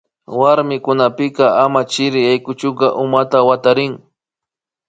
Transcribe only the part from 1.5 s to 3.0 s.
ama chirik yaykuchuka